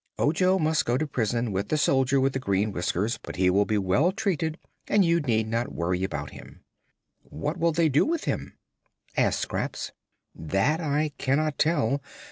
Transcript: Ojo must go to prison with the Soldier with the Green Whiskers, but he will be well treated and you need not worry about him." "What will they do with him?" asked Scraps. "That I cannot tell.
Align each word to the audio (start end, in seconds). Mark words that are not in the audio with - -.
Ojo 0.17 0.57
must 0.57 0.83
go 0.87 0.97
to 0.97 1.05
prison 1.05 1.51
with 1.51 1.69
the 1.69 1.77
Soldier 1.77 2.19
with 2.19 2.33
the 2.33 2.39
Green 2.39 2.71
Whiskers, 2.71 3.19
but 3.21 3.35
he 3.35 3.51
will 3.51 3.65
be 3.65 3.77
well 3.77 4.11
treated 4.11 4.57
and 4.87 5.05
you 5.05 5.19
need 5.19 5.47
not 5.47 5.71
worry 5.75 6.03
about 6.03 6.31
him." 6.31 6.61
"What 7.21 7.57
will 7.59 7.71
they 7.71 7.87
do 7.87 8.03
with 8.03 8.23
him?" 8.23 8.57
asked 9.15 9.41
Scraps. 9.41 9.91
"That 10.33 10.79
I 10.81 11.11
cannot 11.19 11.59
tell. 11.59 12.01